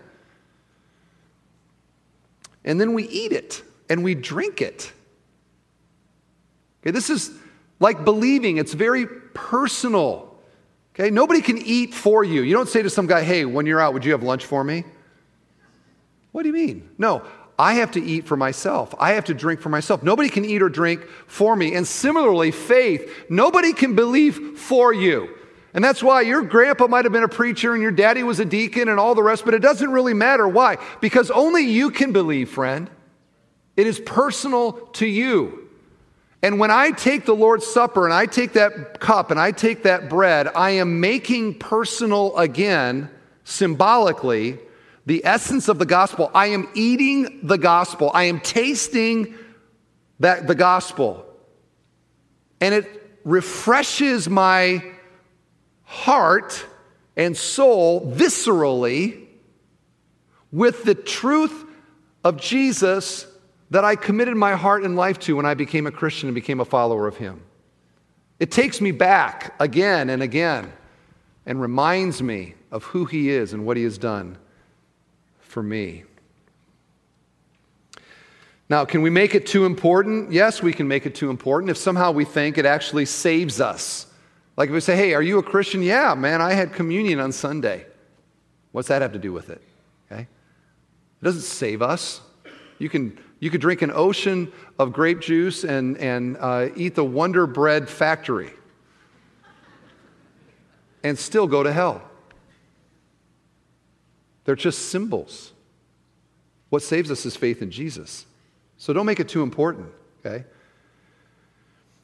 [2.65, 4.93] And then we eat it and we drink it.
[6.83, 7.31] Okay, this is
[7.81, 10.37] like believing, it's very personal.
[10.95, 12.43] Okay, nobody can eat for you.
[12.43, 14.63] You don't say to some guy, hey, when you're out, would you have lunch for
[14.63, 14.85] me?
[16.33, 16.89] What do you mean?
[16.99, 17.23] No,
[17.59, 18.95] I have to eat for myself.
[18.99, 20.03] I have to drink for myself.
[20.03, 21.75] Nobody can eat or drink for me.
[21.75, 25.35] And similarly, faith, nobody can believe for you.
[25.75, 28.45] And that's why your grandpa might have been a preacher and your daddy was a
[28.45, 30.47] deacon and all the rest, but it doesn't really matter.
[30.47, 30.79] Why?
[31.01, 32.89] Because only you can believe, friend.
[33.77, 35.69] It is personal to you.
[36.45, 39.83] And when I take the Lord's Supper and I take that cup and I take
[39.83, 43.11] that bread, I am making personal again,
[43.43, 44.61] symbolically,
[45.07, 46.31] the essence of the gospel.
[46.35, 48.13] I am eating the gospel.
[48.15, 49.35] I am tasting
[50.21, 51.27] that, the gospel.
[52.61, 54.94] And it refreshes my
[55.85, 56.67] heart
[57.17, 59.27] and soul viscerally
[60.51, 61.65] with the truth
[62.23, 63.27] of Jesus
[63.71, 66.61] that I committed my heart and life to when I became a Christian and became
[66.61, 67.43] a follower of Him.
[68.39, 70.73] It takes me back again and again
[71.47, 74.39] and reminds me of who He is and what He has done
[75.41, 76.05] for me.
[78.69, 80.33] Now, can we make it too important?
[80.33, 84.07] Yes, we can make it too important if somehow we think it actually saves us.
[84.57, 85.83] Like if we say, hey, are you a Christian?
[85.83, 87.87] Yeah, man, I had communion on Sunday.
[88.73, 89.63] What's that have to do with it?
[90.11, 90.23] Okay?
[90.23, 92.21] It doesn't save us.
[92.79, 97.05] You can you could drink an ocean of grape juice and, and uh, eat the
[97.05, 98.51] Wonder Bread factory
[101.03, 102.01] and still go to hell.
[104.45, 105.53] They're just symbols.
[106.71, 108.25] What saves us is faith in Jesus.
[108.79, 109.89] So don't make it too important,
[110.25, 110.45] okay?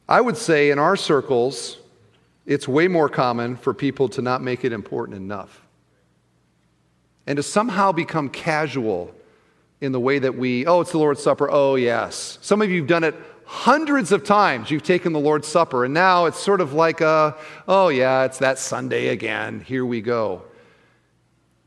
[0.07, 1.79] I would say in our circles,
[2.51, 5.63] it's way more common for people to not make it important enough
[7.25, 9.15] and to somehow become casual
[9.81, 11.49] in the way that we, oh, it's the Lord's Supper.
[11.49, 12.39] Oh, yes.
[12.43, 14.69] Some of you have done it hundreds of times.
[14.69, 17.37] You've taken the Lord's Supper, and now it's sort of like a,
[17.69, 19.61] oh, yeah, it's that Sunday again.
[19.61, 20.43] Here we go.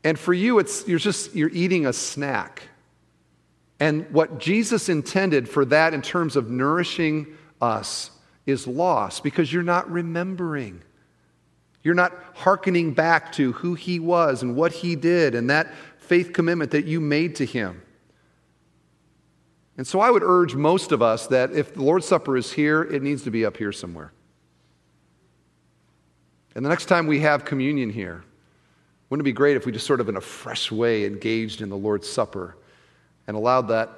[0.04, 2.62] And for you, it's, you're just, you're eating a snack.
[3.80, 8.10] And what Jesus intended for that in terms of nourishing us
[8.46, 10.82] is lost because you're not remembering.
[11.82, 16.32] You're not hearkening back to who he was and what he did and that faith
[16.32, 17.82] commitment that you made to him.
[19.76, 22.82] And so I would urge most of us that if the Lord's Supper is here,
[22.82, 24.12] it needs to be up here somewhere.
[26.54, 28.24] And the next time we have communion here,
[29.10, 31.68] wouldn't it be great if we just sort of in a fresh way engaged in
[31.68, 32.56] the Lord's Supper
[33.26, 33.90] and allowed that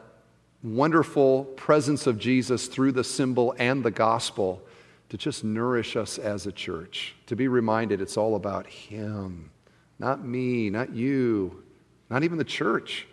[0.66, 4.60] wonderful presence of Jesus through the symbol and the gospel
[5.08, 9.50] to just nourish us as a church, to be reminded it's all about Him,
[9.98, 11.62] not me, not you,
[12.10, 13.06] not even the church.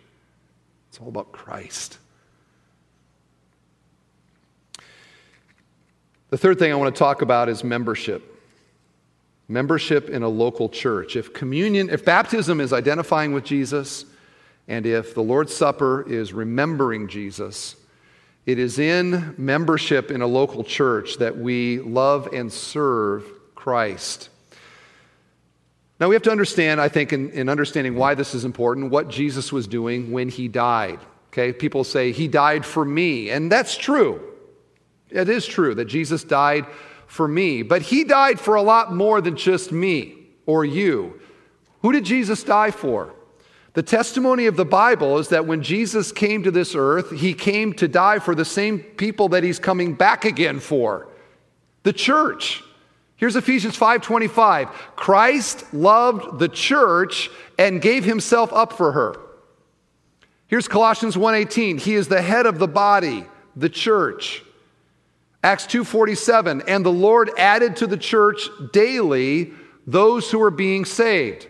[0.88, 1.98] It's all about Christ.
[6.30, 8.30] The third thing I want to talk about is membership.
[9.46, 11.14] Membership in a local church.
[11.14, 14.04] If communion, if baptism is identifying with Jesus,
[14.66, 17.76] and if the Lord's Supper is remembering Jesus,
[18.46, 23.24] it is in membership in a local church that we love and serve
[23.54, 24.30] Christ.
[26.00, 29.08] Now, we have to understand, I think, in, in, understanding why this is important, what
[29.08, 30.98] Jesus was doing when he died.
[31.28, 34.20] Okay, people say, He died for me, and that's true.
[35.10, 36.66] It is true that Jesus died
[37.06, 41.20] for me, but He died for a lot more than just me or you.
[41.82, 43.14] Who did Jesus die for?
[43.74, 47.72] The testimony of the Bible is that when Jesus came to this earth, he came
[47.74, 51.08] to die for the same people that he's coming back again for
[51.82, 52.62] the church.
[53.16, 54.68] Here's Ephesians 5:25.
[54.94, 59.16] Christ loved the church and gave himself up for her.
[60.46, 61.78] Here's Colossians 1:18.
[61.78, 64.44] He is the head of the body, the church.
[65.42, 69.52] Acts 2:47, and the Lord added to the church daily
[69.84, 71.48] those who were being saved.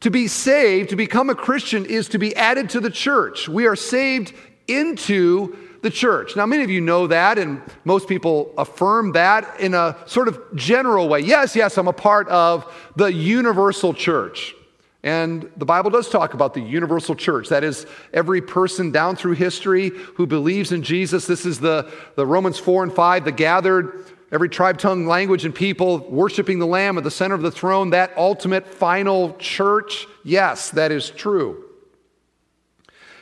[0.00, 3.48] To be saved, to become a Christian, is to be added to the church.
[3.48, 4.32] We are saved
[4.66, 6.36] into the church.
[6.36, 10.38] Now, many of you know that, and most people affirm that in a sort of
[10.54, 11.20] general way.
[11.20, 14.54] Yes, yes, I'm a part of the universal church.
[15.02, 17.48] And the Bible does talk about the universal church.
[17.48, 21.26] That is, every person down through history who believes in Jesus.
[21.26, 25.54] This is the, the Romans 4 and 5, the gathered, every tribe, tongue, language, and
[25.54, 30.06] people worshiping the Lamb at the center of the throne, that ultimate final church.
[30.24, 31.64] Yes, that is true.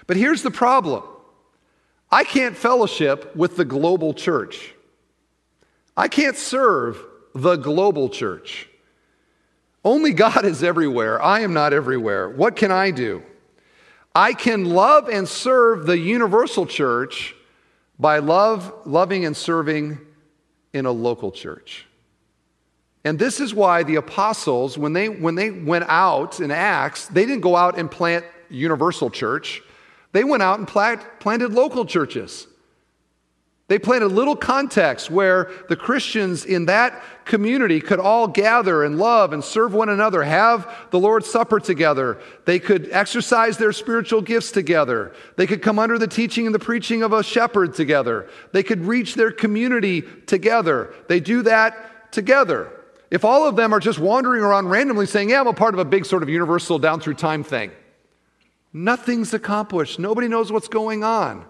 [0.06, 1.04] But here's the problem
[2.11, 4.74] I can't fellowship with the global church,
[5.96, 7.04] I can't serve
[7.34, 8.68] the global church.
[9.84, 11.22] Only God is everywhere.
[11.22, 12.28] I am not everywhere.
[12.28, 13.22] What can I do?
[14.14, 17.34] I can love and serve the universal church
[17.98, 19.98] by love, loving and serving
[20.79, 21.87] in a local church.
[23.05, 27.24] And this is why the apostles, when they, when they went out in Acts, they
[27.26, 29.62] didn't go out and plant universal church.
[30.12, 32.47] They went out and plant, planted local churches.
[33.68, 39.34] They planted little context where the Christians in that community could all gather and love
[39.34, 42.18] and serve one another, have the Lord's Supper together.
[42.46, 45.12] They could exercise their spiritual gifts together.
[45.36, 48.30] They could come under the teaching and the preaching of a shepherd together.
[48.52, 50.94] They could reach their community together.
[51.06, 52.72] They do that together.
[53.10, 55.80] If all of them are just wandering around randomly saying, Yeah, I'm a part of
[55.80, 57.70] a big sort of universal down through time thing,
[58.72, 59.98] nothing's accomplished.
[59.98, 61.44] Nobody knows what's going on.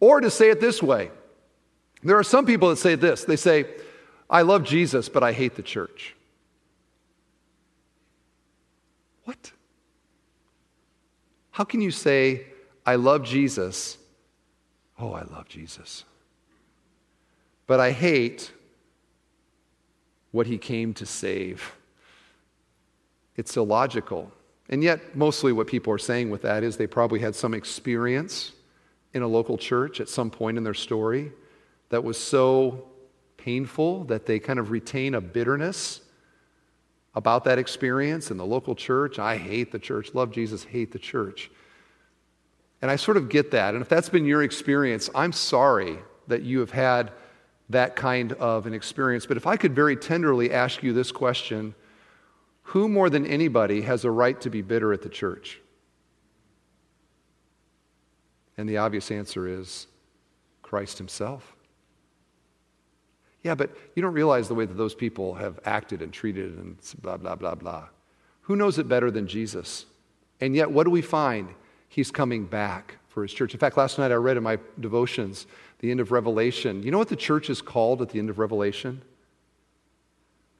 [0.00, 1.12] Or to say it this way,
[2.02, 3.66] there are some people that say this they say,
[4.28, 6.16] I love Jesus, but I hate the church.
[9.24, 9.52] What?
[11.50, 12.46] How can you say,
[12.84, 13.98] I love Jesus?
[14.98, 16.04] Oh, I love Jesus.
[17.66, 18.52] But I hate
[20.30, 21.76] what he came to save.
[23.36, 24.32] It's illogical.
[24.68, 28.52] And yet, mostly what people are saying with that is they probably had some experience
[29.12, 31.32] in a local church at some point in their story
[31.92, 32.86] that was so
[33.36, 36.00] painful that they kind of retain a bitterness
[37.14, 39.18] about that experience in the local church.
[39.18, 41.50] I hate the church, love Jesus, hate the church.
[42.80, 43.74] And I sort of get that.
[43.74, 47.12] And if that's been your experience, I'm sorry that you have had
[47.68, 49.26] that kind of an experience.
[49.26, 51.74] But if I could very tenderly ask you this question
[52.62, 55.60] who more than anybody has a right to be bitter at the church?
[58.56, 59.88] And the obvious answer is
[60.62, 61.54] Christ Himself.
[63.42, 66.76] Yeah, but you don't realize the way that those people have acted and treated and
[67.00, 67.88] blah, blah, blah, blah.
[68.42, 69.86] Who knows it better than Jesus?
[70.40, 71.48] And yet, what do we find?
[71.88, 73.52] He's coming back for his church.
[73.52, 75.46] In fact, last night I read in my devotions
[75.80, 76.82] the end of Revelation.
[76.82, 79.02] You know what the church is called at the end of Revelation?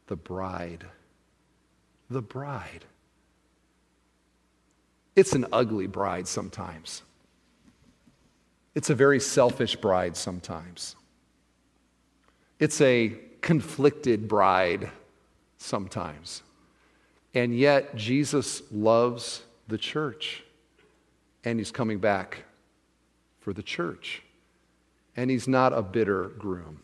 [0.08, 0.84] The bride.
[2.10, 2.84] The bride.
[5.14, 7.02] It's an ugly bride sometimes.
[8.74, 10.96] It's a very selfish bride sometimes.
[12.58, 14.90] It's a conflicted bride
[15.58, 16.42] sometimes.
[17.34, 20.44] And yet, Jesus loves the church.
[21.44, 22.44] And he's coming back
[23.40, 24.22] for the church.
[25.16, 26.80] And he's not a bitter groom,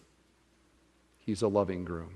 [1.18, 2.14] he's a loving groom.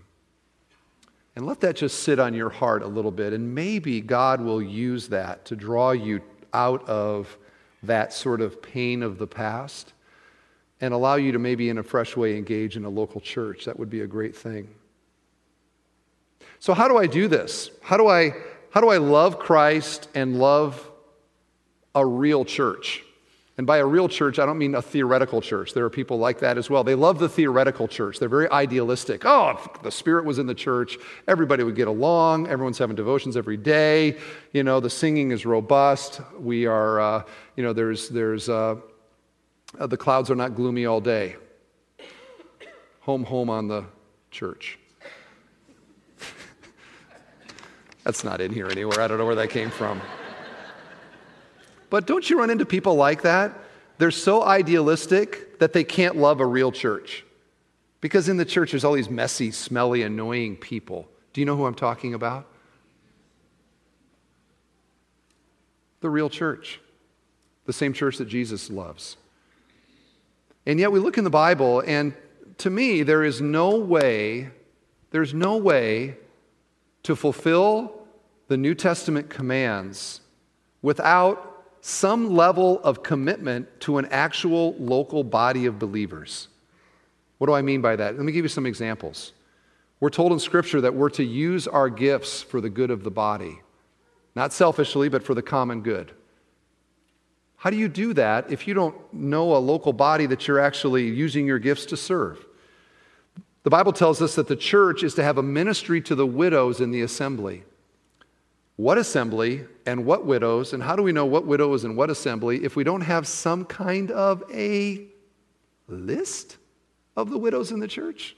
[1.34, 3.32] And let that just sit on your heart a little bit.
[3.32, 6.20] And maybe God will use that to draw you
[6.52, 7.38] out of
[7.82, 9.94] that sort of pain of the past
[10.82, 13.64] and allow you to maybe in a fresh way engage in a local church.
[13.64, 14.68] That would be a great thing.
[16.58, 17.70] So, how do I do this?
[17.80, 18.34] How do I,
[18.70, 20.90] how do I love Christ and love
[21.94, 23.04] a real church?
[23.58, 25.74] And by a real church, I don't mean a theoretical church.
[25.74, 26.82] There are people like that as well.
[26.82, 28.18] They love the theoretical church.
[28.18, 29.24] They're very idealistic.
[29.24, 30.96] Oh, if the Spirit was in the church,
[31.28, 32.48] everybody would get along.
[32.48, 34.16] Everyone's having devotions every day.
[34.52, 36.22] You know, the singing is robust.
[36.38, 37.24] We are, uh,
[37.54, 38.76] you know, there's, there's uh,
[39.78, 41.36] uh, the clouds are not gloomy all day.
[43.00, 43.84] Home, home on the
[44.30, 44.78] church.
[48.04, 49.00] That's not in here anywhere.
[49.00, 50.00] I don't know where that came from.
[51.90, 53.52] But don't you run into people like that?
[53.98, 57.24] They're so idealistic that they can't love a real church.
[58.00, 61.06] Because in the church, there's all these messy, smelly, annoying people.
[61.32, 62.46] Do you know who I'm talking about?
[66.00, 66.80] The real church,
[67.64, 69.16] the same church that Jesus loves.
[70.66, 72.14] And yet we look in the Bible, and
[72.58, 74.50] to me, there is no way,
[75.10, 76.16] there's no way
[77.02, 78.06] to fulfill
[78.48, 80.20] the New Testament commands
[80.82, 86.46] without some level of commitment to an actual local body of believers.
[87.38, 88.16] What do I mean by that?
[88.16, 89.32] Let me give you some examples.
[89.98, 93.10] We're told in Scripture that we're to use our gifts for the good of the
[93.10, 93.60] body.
[94.34, 96.12] not selfishly, but for the common good.
[97.62, 101.06] How do you do that if you don't know a local body that you're actually
[101.06, 102.44] using your gifts to serve?
[103.62, 106.80] The Bible tells us that the church is to have a ministry to the widows
[106.80, 107.62] in the assembly.
[108.74, 112.64] What assembly and what widows, and how do we know what widows and what assembly
[112.64, 115.06] if we don't have some kind of a
[115.86, 116.56] list
[117.16, 118.34] of the widows in the church?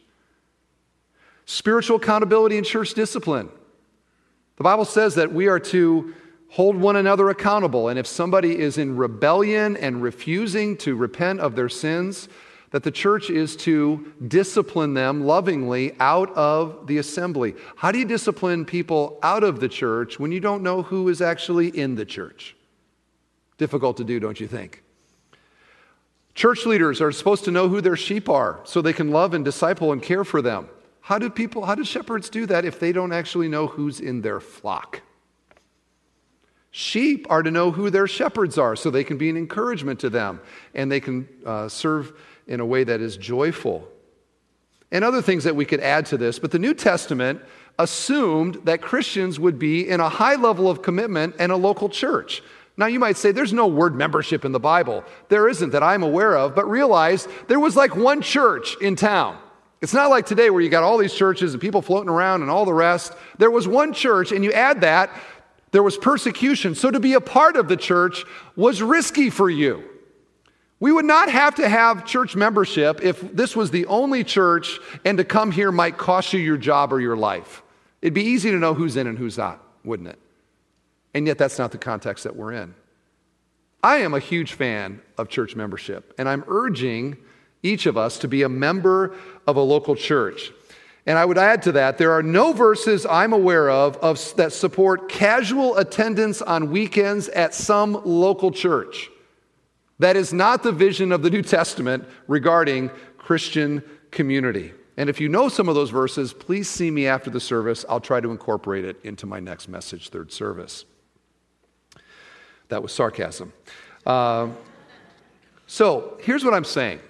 [1.47, 3.49] Spiritual accountability and church discipline.
[4.59, 6.13] The Bible says that we are to
[6.55, 11.57] hold one another accountable, and if somebody is in rebellion and refusing to repent of
[11.57, 12.29] their sins,
[12.71, 17.57] that the church is to discipline them lovingly out of the assembly.
[17.75, 21.21] How do you discipline people out of the church when you don't know who is
[21.21, 22.55] actually in the church?
[23.59, 24.85] Difficult to do, don't you think?
[26.37, 29.45] Church leaders are supposed to know who their sheep are so they can love and
[29.45, 30.69] disciple and care for them.
[31.01, 34.23] How do people, how do shepherds do that if they don't actually know who's in
[34.23, 35.03] their flock?
[36.77, 40.11] Sheep are to know who their shepherds are so they can be an encouragement to
[40.11, 40.41] them
[40.75, 42.13] and they can uh, serve
[42.49, 43.87] in a way that is joyful.
[44.91, 47.41] And other things that we could add to this, but the New Testament
[47.79, 52.43] assumed that Christians would be in a high level of commitment and a local church.
[52.77, 55.05] Now, you might say there's no word membership in the Bible.
[55.29, 59.39] There isn't that I'm aware of, but realize there was like one church in town.
[59.85, 62.51] It's not like today where you got all these churches and people floating around and
[62.51, 63.13] all the rest.
[63.37, 65.11] There was one church, and you add that,
[65.75, 66.77] there was persecution.
[66.77, 69.83] So to be a part of the church was risky for you.
[70.79, 75.19] We would not have to have church membership if this was the only church and
[75.19, 77.65] to come here might cost you your job or your life.
[78.03, 80.19] It'd be easy to know who's in and who's not, wouldn't it?
[81.13, 82.73] And yet, that's not the context that we're in.
[83.83, 87.17] I am a huge fan of church membership, and I'm urging
[87.65, 89.17] each of us to be a member
[89.49, 90.53] of a local church.
[91.07, 94.53] And I would add to that, there are no verses I'm aware of, of that
[94.53, 99.11] support casual attendance on weekends at some local church.
[99.99, 104.73] That is not the vision of the New Testament regarding Christian community.
[104.97, 107.85] And if you know some of those verses, please see me after the service.
[107.89, 110.85] I'll try to incorporate it into my next message, third service.
[112.69, 113.53] That was sarcasm.
[114.07, 114.49] Uh,
[115.67, 117.01] so here's what I'm saying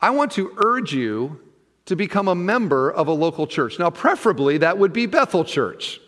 [0.00, 1.40] I want to urge you
[1.92, 3.78] to become a member of a local church.
[3.78, 6.00] Now, preferably, that would be Bethel Church.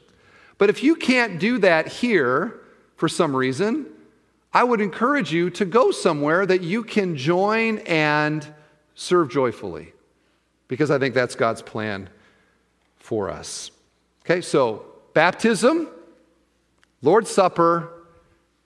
[0.57, 2.59] But if you can't do that here
[2.97, 3.87] for some reason,
[4.51, 8.47] I would encourage you to go somewhere that you can join and
[8.95, 9.93] serve joyfully
[10.69, 12.09] because I think that's God's plan
[12.97, 13.71] for us.
[14.25, 15.89] Okay, so baptism,
[17.03, 17.93] Lord's Supper,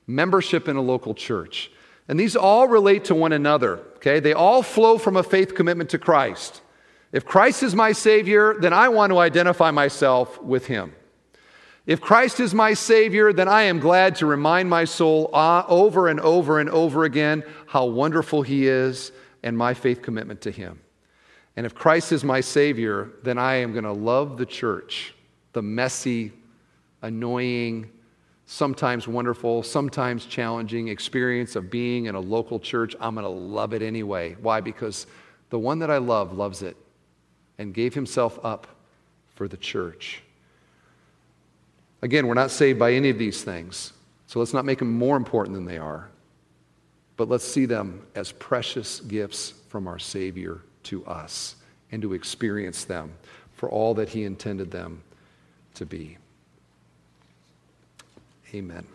[0.07, 1.73] membership in a local church.
[2.07, 4.21] And these all relate to one another, okay?
[4.21, 6.63] They all flow from a faith commitment to Christ.
[7.13, 10.95] If Christ is my Savior, then I want to identify myself with Him.
[11.87, 16.09] If Christ is my Savior, then I am glad to remind my soul uh, over
[16.09, 19.11] and over and over again how wonderful He is
[19.43, 20.81] and my faith commitment to Him.
[21.57, 25.15] And if Christ is my Savior, then I am going to love the church,
[25.55, 26.33] the messy,
[27.01, 27.91] annoying,
[28.45, 32.95] sometimes wonderful, sometimes challenging experience of being in a local church.
[33.01, 34.37] I'm going to love it anyway.
[34.43, 34.61] Why?
[34.61, 35.07] Because
[35.49, 36.77] the one that I love loves it
[37.59, 38.67] and gave himself up
[39.35, 40.23] for the church.
[42.01, 43.93] Again, we're not saved by any of these things,
[44.27, 46.09] so let's not make them more important than they are,
[47.17, 51.57] but let's see them as precious gifts from our Savior to us
[51.91, 53.13] and to experience them
[53.55, 55.03] for all that He intended them
[55.75, 56.19] to be.
[58.55, 58.87] Amen.